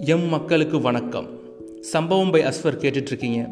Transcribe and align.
M 0.00 0.28
மக்களுக்கு 0.28 0.80
வணக்கம். 0.80 1.26
சம்பவம் 1.80 2.30
பை 2.30 2.42
அஸ்வர் 2.42 2.78
கேட்டுட்ருக்கீங்க. 2.80 3.50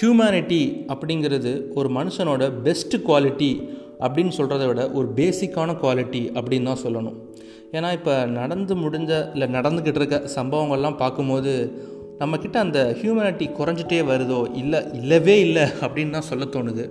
ஹியூமனிட்டி 0.00 0.84
அப்படிங்கிறது 0.88 1.72
ஒரு 1.74 1.88
மனுஷனோட 1.88 2.62
பெஸ்ட் 2.62 2.96
குவாலிட்டி 2.96 3.68
அப்படின்னு 4.00 4.32
சொல்கிறத 4.36 4.66
விட 4.66 4.90
ஒரு 4.90 5.08
பேசிக்கான 5.16 5.76
குவாலிட்டி 5.82 6.32
அப்படின்னு 6.34 6.62
தான் 6.62 6.82
சொல்லணும். 6.84 7.16
ஏன்னா 7.72 7.92
இப்போ 7.92 8.24
நடந்து 8.24 8.74
முடிஞ்ச 8.74 9.32
இல்லை 9.32 9.48
நடந்துக்கிட்டு 9.48 9.94
இருக்க 9.94 10.22
சம்பவங்கள்லாம் 10.36 10.96
பார்க்கும்போது 10.96 11.82
நம்மக்கிட்ட 12.18 12.56
அந்த 12.56 12.96
ஹியூமனிட்டி 13.02 13.48
குறைஞ்சிட்டே 13.58 14.00
வருதோ 14.12 14.56
இல்லை 14.56 14.80
இல்லவே 14.92 15.40
இல்லை 15.40 15.62
அப்படின்னு 15.62 16.10
தான் 16.10 16.28
சொல்ல 16.32 16.44
தோணுது. 16.44 16.90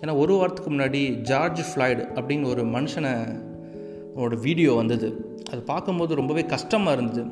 ஏன்னா 0.00 0.18
ஒரு 0.18 0.34
வாரத்துக்கு 0.34 0.70
முன்னாடி 0.70 1.20
ஜார்ஜ் 1.20 1.60
ஃப்ளாய்டு 1.60 2.04
அப்படின்னு 2.14 2.44
ஒரு 2.44 2.64
மனுஷனை 2.64 3.12
உன்னோட 4.16 4.36
வீடியோ 4.40 4.70
வந்தது. 4.72 5.08
அது 5.50 5.60
பார்க்கும்போது 5.72 6.12
ரொம்பவே 6.20 6.42
கஷ்டமாக 6.54 6.96
இருந்தது. 6.96 7.22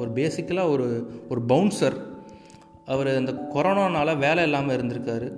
ஒரு 0.00 0.10
பேசிக்கலாக 0.18 0.74
ஒரு 0.74 0.86
ஒரு 1.28 1.40
பவுன்சர் 1.48 1.96
அவர் 2.92 3.10
இந்த 3.20 3.32
கொரோனானால் 3.54 4.20
வேலை 4.26 4.44
இல்லாமல் 4.48 4.76
இருந்திருக்காரு. 4.76 5.28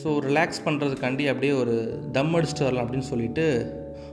ஸோ 0.00 0.08
ரிலாக்ஸ் 0.26 0.64
பண்ணுறதுக்காண்டி 0.66 1.24
அப்படியே 1.32 1.52
ஒரு 1.52 1.74
தம் 2.16 2.34
அடிச்சுட்டு 2.36 2.66
வரலாம் 2.66 2.84
அப்படின்னு 2.84 3.10
சொல்லிட்டு 3.12 3.44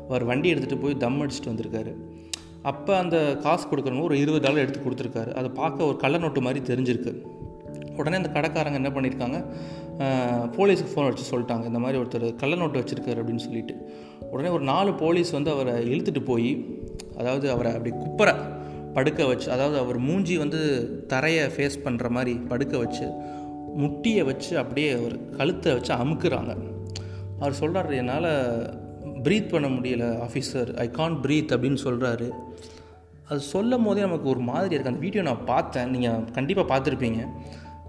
அவர் 0.09 0.23
வண்டி 0.29 0.52
எடுத்துகிட்டு 0.53 0.83
போய் 0.83 1.02
தம் 1.03 1.19
அடிச்சுட்டு 1.21 1.52
வந்திருக்காரு. 1.52 1.91
அப்போ 2.71 2.91
அந்த 2.97 3.17
காசு 3.43 3.66
கொடுக்குறவங்க 3.67 4.07
ஒரு 4.09 4.17
இருபது 4.23 4.43
டாலர் 4.45 4.63
எடுத்து 4.66 4.81
கொடுத்துருக்காரு. 4.85 5.31
அதை 5.33 5.49
பார்க்க 5.61 5.89
ஒரு 5.89 5.97
கள்ள 6.03 6.17
நோட்டு 6.17 6.41
மாதிரி 6.41 6.61
தெரிஞ்சிருக்கு. 6.71 7.13
உடனே 8.02 8.20
அந்த 8.21 8.31
கடைக்காரங்க 8.35 8.80
என்ன 8.81 8.91
பண்ணியிருக்காங்க? 8.95 9.39
போலீஸுக்கு 10.58 10.94
ஃபோன் 10.94 11.09
வச்சு 11.09 11.26
சொல்லிட்டாங்க. 11.31 11.66
இந்த 11.71 11.81
மாதிரி 11.84 11.99
ஒருத்தர் 12.02 12.27
கள்ள 12.41 12.55
நோட்டு 12.62 12.81
வச்சுருக்காரு 12.81 13.22
அப்படின்னு 13.22 13.45
சொல்லிட்டு. 13.48 13.75
உடனே 14.34 14.49
ஒரு 14.58 14.66
நாலு 14.73 14.91
போலீஸ் 15.03 15.31
வந்து 15.38 15.52
அவரை 15.55 15.73
இழுத்துட்டு 15.91 16.23
போய் 16.31 16.52
அதாவது 17.20 17.45
அவரை 17.56 17.72
அப்படி 17.78 17.94
குப்பரை 18.03 18.36
படுக்க 18.95 19.25
வச்சு 19.31 19.47
அதாவது 19.56 19.78
அவர் 19.83 19.97
மூஞ்சி 20.08 20.36
வந்து 20.44 20.59
தரையை 21.14 21.44
ஃபேஸ் 21.56 21.83
பண்ணுற 21.86 22.08
மாதிரி 22.17 22.33
படுக்க 22.52 22.73
வச்சு 22.83 23.08
முட்டியை 23.81 24.22
வச்சு 24.30 24.53
அப்படியே 24.61 24.91
ஒரு 25.06 25.17
கழுத்தை 25.38 25.69
வச்சு 25.75 25.91
அமுக்குறாங்க. 26.03 26.53
அவர் 27.39 27.59
சொல்கிறார் 27.61 27.91
என்னால் 28.02 28.31
ப்ரீத் 29.25 29.52
பண்ண 29.53 29.67
முடியல 29.75 30.06
ஆஃபீஸர் 30.28 30.69
ஐ 30.84 30.88
கான்ட் 31.00 31.19
ப்ரீத் 31.25 31.53
அப்படின்னு 31.56 31.80
சொல்கிறாரு 31.86 32.28
அது 33.30 33.41
சொல்லும் 33.53 33.86
போதே 33.86 34.02
நமக்கு 34.06 34.28
ஒரு 34.34 34.41
மாதிரி 34.52 34.73
இருக்குது 34.75 34.91
அந்த 34.94 35.03
வீடியோ 35.06 35.23
நான் 35.28 35.44
பார்த்தேன். 35.50 35.91
நீங்கள் 35.95 36.23
கண்டிப்பாக 36.38 36.67
பார்த்துருப்பீங்க. 36.72 37.22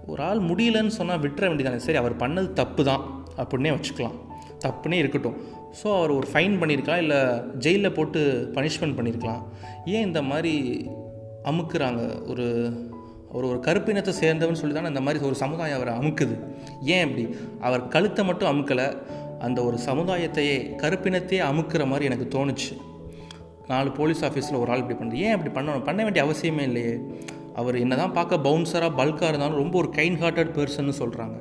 ஒரு 0.05 0.23
ஆள் 0.23 0.39
முடியலன்னு 0.39 0.93
சொன்னால் 0.99 1.19
விட்டுற 1.19 1.43
வேண்டியதானே 1.49 1.75
சரி 1.75 1.97
அவர் 1.97 2.15
பண்ணது 2.15 2.53
தப்பு 2.53 2.83
தான் 2.83 3.03
அப்படின்னே 3.37 3.73
வச்சுக்கலாம். 3.75 4.17
தப்புனே 4.65 4.93
இருக்கட்டும். 4.93 5.37
ஸோ 5.79 5.87
அவர் 5.97 6.11
ஒரு 6.11 6.27
ஃபைன் 6.31 6.55
பண்ணியிருக்கலாம் 6.61 6.97
இல்லை 6.97 7.19
ஜெயிலில் 7.65 7.95
போட்டு 7.97 8.19
பனிஷ்மெண்ட் 8.55 8.97
பண்ணியிருக்கலாம். 8.97 9.43
ஏன் 9.85 10.05
இந்த 10.07 10.21
மாதிரி 10.21 10.53
அமுக்குறாங்க? 11.51 12.29
ஒரு 12.29 12.45
அவர் 13.31 13.45
ஒரு 13.49 13.59
கருப்பினத்தை 13.67 14.13
சேர்ந்தவன் 14.21 14.59
சொல்லி 14.61 14.75
தானே 14.75 14.87
இந்த 14.87 15.01
மாதிரி 15.01 15.25
ஒரு 15.25 15.35
சமுதாயம் 15.35 15.77
அவரை 15.77 15.93
அமுக்குது. 15.99 16.35
ஏன் 16.81 17.03
இப்படி 17.07 17.35
அவர் 17.59 17.87
கழுத்தை 17.87 18.25
மட்டும் 18.25 18.49
அமுக்கலை 18.51 18.87
அந்த 19.39 19.63
ஒரு 19.63 19.77
சமுதாயத்தையே 19.85 20.55
கருப்பினத்தையே 20.81 21.41
அமுக்கிற 21.51 21.85
மாதிரி 21.87 22.05
எனக்கு 22.09 22.27
தோணுச்சு. 22.37 22.73
நாலு 23.67 23.91
போலீஸ் 23.91 24.25
ஆஃபீஸில் 24.25 24.59
ஒரு 24.59 24.71
ஆள் 24.71 24.77
இப்படி 24.77 24.97
பண்ணுறது 24.99 25.23
ஏன் 25.27 25.35
இப்படி 25.37 25.53
பண்ணணும்? 25.57 25.83
பண்ண 25.83 26.03
வேண்டிய 26.03 26.25
அவசியமே 26.25 26.59
இல்லையே. 26.59 26.93
அவர் 27.55 27.75
என்ன 27.77 27.95
தான் 27.95 28.13
பார்க்க 28.13 28.37
பவுன்சராக 28.37 28.97
பல்காக 28.97 29.27
இருந்தாலும் 29.27 29.57
ரொம்ப 29.57 29.77
ஒரு 29.77 29.89
கைண்ட் 29.95 30.21
ஹார்ட்டட் 30.21 30.53
பர்சன்னு 30.57 30.93
சொல்கிறாங்க 30.99 31.37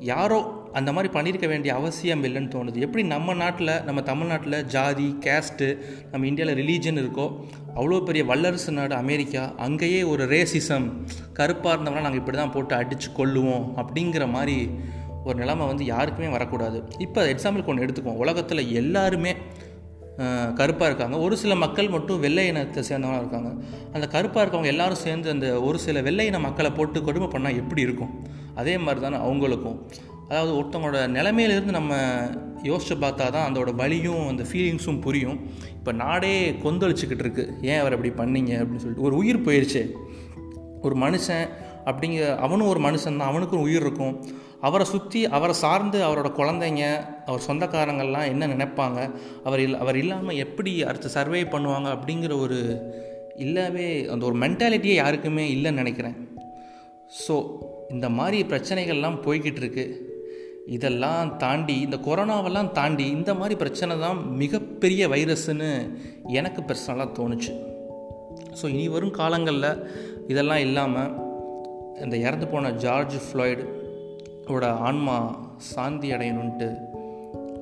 யாரோ 0.00 0.64
அந்த 0.72 0.92
மாதிரி 0.92 1.12
பண்ணியிருக்க 1.12 1.46
வேண்டிய 1.48 1.74
அவசியம் 1.74 2.24
இல்லைன்னு 2.24 2.50
தோணுது. 2.54 2.76
எப்படி 2.76 3.02
நம்ம 3.02 3.34
நாட்டில் 3.34 3.82
நம்ம 3.84 4.02
தமிழ்நாட்டில் 4.02 4.64
ஜாதி 4.64 5.16
கேஸ்ட்டு 5.20 5.78
நம்ம 6.10 6.26
இந்தியாவில் 6.26 6.58
ரிலீஜன் 6.62 7.00
இருக்கோ 7.02 7.26
அவ்வளோ 7.74 8.04
பெரிய 8.04 8.24
வல்லரசு 8.24 8.72
நாடு 8.72 8.94
அமெரிக்கா 8.94 9.54
அங்கேயே 9.56 10.02
ஒரு 10.02 10.24
ரேசிசம் 10.24 10.86
கருப்பாக 11.32 11.76
இருந்தவங்களாம் 11.76 12.08
நாங்கள் 12.08 12.20
இப்படி 12.20 12.36
தான் 12.36 12.52
போட்டு 12.52 12.74
அடித்து 12.74 13.10
கொள்ளுவோம் 13.18 13.66
அப்படிங்கிற 13.76 14.30
மாதிரி 14.30 14.70
ஒரு 15.24 15.38
நிலைமை 15.38 15.66
வந்து 15.66 15.84
யாருக்குமே 15.84 16.28
வரக்கூடாது. 16.28 16.82
இப்போ 16.98 17.22
எக்ஸாம்பிளுக்கு 17.32 17.66
ஒன்று 17.66 17.86
எடுத்துக்குவோம். 17.86 18.22
உலகத்தில் 18.24 18.72
எல்லாருமே 18.72 19.34
கருப்பாக 20.54 20.84
இருக்காங்க. 20.84 21.18
ஒரு 21.18 21.36
சில 21.36 21.54
மக்கள் 21.54 21.88
மட்டும் 21.88 22.20
வெள்ளை 22.20 22.46
இனத்தை 22.46 22.82
சேர்ந்தவங்களாக 22.82 23.16
இருக்காங்க. 23.16 23.50
அந்த 23.92 24.06
கருப்பாக 24.06 24.42
இருக்கவங்க 24.44 24.64
எல்லாரும் 24.64 24.96
சேர்ந்து 24.96 25.30
அந்த 25.30 25.60
ஒரு 25.60 25.78
சில 25.78 26.02
வெள்ளை 26.02 26.26
இன 26.26 26.38
மக்களை 26.38 26.70
போட்டு 26.70 27.02
கொடுமை 27.02 27.28
பண்ணால் 27.28 27.56
எப்படி 27.56 27.82
இருக்கும்? 27.82 28.26
அதே 28.54 28.78
மாதிரி 28.78 29.00
தானே 29.00 29.16
அவங்களுக்கும். 29.16 29.78
அதாவது 30.28 30.52
ஒருத்தவங்களோட 30.60 31.00
நிலைமையிலேருந்து 31.18 31.76
நம்ம 31.78 31.94
யோசிச்சு 32.62 32.94
பார்த்தா 32.94 33.30
தான் 33.30 33.52
அதோட 33.52 33.74
வலியும் 33.74 34.28
அந்த 34.28 34.42
ஃபீலிங்ஸும் 34.42 35.00
புரியும். 35.00 35.50
இப்போ 35.72 35.92
நாடே 35.92 36.50
கொந்தளிச்சுக்கிட்டு 36.50 37.18
இருக்கு. 37.18 37.54
ஏன் 37.62 37.78
அவர் 37.78 37.96
அப்படி 37.96 38.12
பண்ணீங்க? 38.12 38.52
அப்படின்னு 38.52 38.76
சொல்லிட்டு. 38.76 39.02
ஒரு 39.02 39.16
உயிர் 39.16 39.44
போயிடுச்சு 39.44 39.92
ஒரு 40.82 40.96
மனுஷன் 40.96 41.48
அப்படிங்கிற 41.84 42.36
அவனும் 42.36 42.66
ஒரு 42.66 42.80
மனுஷன் 42.80 43.16
தான் 43.16 43.28
அவனுக்கும் 43.28 43.60
உயிர் 43.60 43.80
இருக்கும். 43.80 44.26
அவரை 44.60 44.86
சுற்றி 44.86 45.26
அவரை 45.26 45.54
சார்ந்து 45.54 45.98
அவரோட 46.04 46.28
குழந்தைங்க 46.38 46.84
அவர் 47.26 47.46
சொந்தக்காரங்கள்லாம் 47.48 48.30
என்ன 48.32 48.46
நினைப்பாங்க 48.46 49.10
அவர் 49.44 49.60
இல் 49.60 49.74
அவர் 49.74 49.96
இல்லாமல் 49.96 50.36
எப்படி 50.36 50.84
அடுத்து 50.84 51.08
சர்வே 51.08 51.42
பண்ணுவாங்க 51.42 51.88
அப்படிங்கிற 51.96 52.40
ஒரு 52.40 52.58
இல்லவே 53.36 54.06
அந்த 54.12 54.26
ஒரு 54.26 54.36
மென்டாலிட்டியே 54.36 54.94
யாருக்குமே 54.94 55.44
இல்லைன்னு 55.54 55.72
நினைக்கிறேன். 55.72 56.16
ஸோ 57.26 57.34
இந்த 57.90 58.08
மாதிரி 58.08 58.42
பிரச்சனைகள்லாம் 58.42 59.22
போய்கிட்டு 59.26 59.60
இருக்கு. 59.62 59.86
இதெல்லாம் 60.66 61.36
தாண்டி 61.36 61.80
இந்த 61.80 61.96
கொரோனாவெல்லாம் 61.96 62.72
தாண்டி 62.72 63.10
இந்த 63.10 63.34
மாதிரி 63.34 63.54
பிரச்சனை 63.54 63.98
தான் 63.98 64.36
மிகப்பெரிய 64.36 65.08
வைரஸ்ன்னு 65.08 65.70
எனக்கு 66.24 66.62
பர்சனலாக 66.62 67.16
தோணுச்சு. 67.18 67.52
ஸோ 68.60 68.64
இனி 68.68 68.88
வரும் 68.88 69.10
காலங்களில் 69.10 69.70
இதெல்லாம் 70.26 70.58
இல்லாமல் 70.58 71.12
இந்த 72.04 72.16
இறந்து 72.16 72.46
போன 72.48 72.70
ஜார்ஜ் 72.70 73.16
ஃப்ளாய்டு 73.26 73.75
ஓட 74.50 74.72
ஆன்மா 74.72 75.46
சாந்தி 75.56 76.10
அடையணுன்ட்டு 76.10 76.76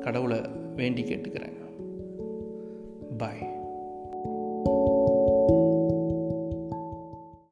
கடவுளை 0.01 0.41
வேண்டி 0.77 1.03
கேட்டுக்கிறேன். 1.03 1.53
பாய் 3.19 3.54